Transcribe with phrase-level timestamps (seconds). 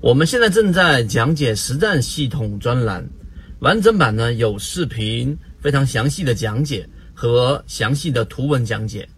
[0.00, 3.04] 我们现在正在讲解实战系统专栏，
[3.58, 9.08] 完整版呢有视频，非常详细的讲解和详细的图文讲解，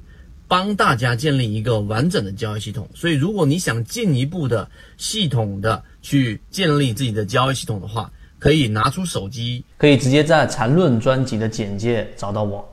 [0.48, 2.88] 帮大家建立一个完整的交易系统。
[2.94, 4.66] 所以，如果你想进一步的
[4.96, 12.66] 系统的去建立自己的交易系统的话，可以拿出手机，可以直接在缠论专辑的简介找到我。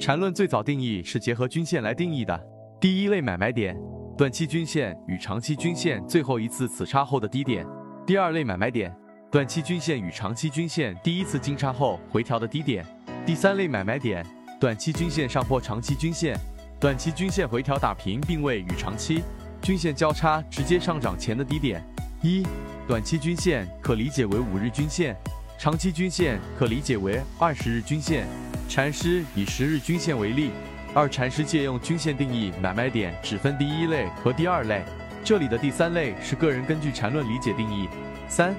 [0.00, 2.40] 缠论最早定义是结合均线来定义的，
[2.80, 3.76] 第一类买卖点。
[4.20, 7.66] 短期均线与长期均线最后一次死叉后的低点，
[8.06, 8.92] 第二类买卖点；
[9.32, 12.84] 短期均线与长期均线第一次金叉后回调的低点，
[13.24, 14.22] 第三类买卖点；
[14.60, 16.38] 短期均线上破长期均线，
[16.78, 19.22] 短期均线回调打平并位与长期
[19.62, 21.82] 均线交叉直接上涨前的低点。
[22.20, 22.46] 一、
[22.86, 25.16] 短期均线可理解为五日均线，
[25.58, 28.26] 长期均线可理解为二十日均线。
[28.68, 30.50] 禅师以十日均线为例。
[30.92, 34.82] 二禅师借用均线定义买卖点，只分第一类和第二类。
[35.22, 37.88] 这里的第三类是个人根据缠论理解定义。
[38.28, 38.52] 三、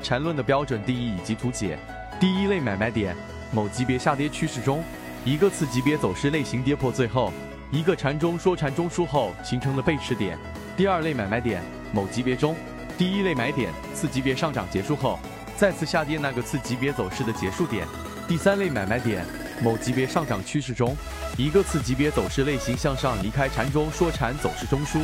[0.00, 1.76] 缠论的标准定义以及图解。
[2.20, 3.16] 第一类买卖点，
[3.50, 4.84] 某级别下跌趋势中，
[5.24, 7.32] 一个次级别走势类型跌破最后
[7.72, 10.38] 一个禅中说禅中枢后形成的背驰点。
[10.76, 11.60] 第二类买卖点，
[11.92, 12.54] 某级别中
[12.96, 15.18] 第一类买点次级别上涨结束后
[15.56, 17.84] 再次下跌那个次级别走势的结束点。
[18.28, 19.26] 第三类买卖点。
[19.62, 20.96] 某级别上涨趋势中，
[21.36, 24.98] 一个次级别走势类型向上离开缠中说缠走势中枢，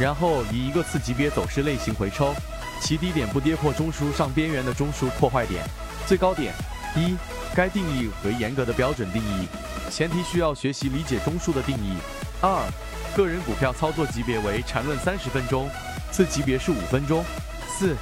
[0.00, 2.34] 然后以一个次级别走势类型回抽，
[2.82, 5.64] 其低点不跌破中枢上边缘的中枢破坏点，
[6.06, 6.52] 最高点。
[6.96, 7.16] 一，
[7.54, 9.46] 该定义为严格的标准定义，
[9.88, 11.94] 前提需要学习理解中枢的定义。
[12.40, 12.68] 二，
[13.16, 15.70] 个人股票操作级别为缠论三十分钟，
[16.10, 17.24] 次级别是五分钟。
[17.68, 17.94] 四，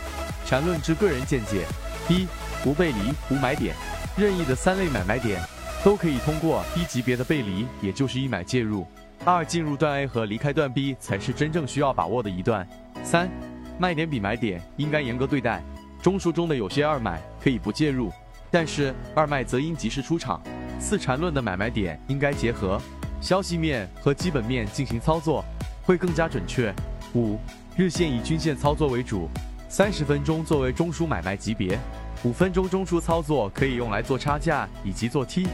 [0.47, 1.67] 缠论之个人见解：
[2.09, 2.27] 一，
[2.65, 3.77] 无背离，无买点，
[4.17, 5.39] 任意的三类买卖点。
[5.89, 8.87] 都可以通过低级别的背离，也就是一买介入。
[9.25, 12.69] 二进入段 A 和离开段 B 才是真正需要把握的一段。
[13.03, 13.27] 三
[13.79, 15.63] 卖点比买点应该严格对待。
[16.03, 18.13] 中枢中的有些二买可以不介入，
[18.51, 20.43] 但是二卖则应及时出场。
[20.79, 22.79] 四缠论的买卖点应该结合
[23.19, 25.43] 消息面和基本面进行操作，
[25.85, 26.71] 会更加准确。
[27.15, 27.39] 五
[27.79, 29.27] 日线以均线操作为主，
[29.71, 31.79] 三十分钟作为中枢买卖级别。
[32.25, 35.47] 五分钟中枢操作可以用来做差价以及做 T。